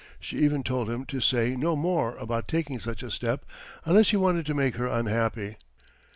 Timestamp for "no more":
1.55-2.15